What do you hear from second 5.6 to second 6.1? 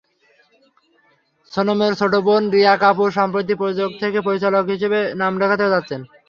যাচ্ছেন।